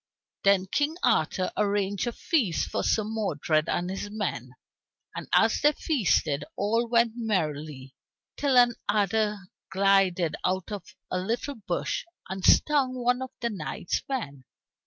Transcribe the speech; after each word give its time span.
Then 0.41 0.65
King 0.65 0.97
Arthur 1.03 1.51
arranged 1.55 2.07
a 2.07 2.11
feast 2.11 2.69
for 2.71 2.81
Sir 2.83 3.03
Modred 3.03 3.69
and 3.69 3.87
his 3.91 4.09
men. 4.09 4.53
And 5.15 5.27
as 5.31 5.61
they 5.61 5.73
feasted 5.73 6.43
all 6.55 6.87
went 6.87 7.11
merrily 7.15 7.93
till 8.35 8.57
an 8.57 8.73
adder 8.89 9.37
glided 9.69 10.37
out 10.43 10.71
of 10.71 10.95
a 11.11 11.19
little 11.19 11.53
bush 11.53 12.03
and 12.27 12.43
stung 12.43 12.95
one 12.95 13.21
of 13.21 13.29
the 13.41 13.51
knight's 13.51 14.01
men. 14.09 14.45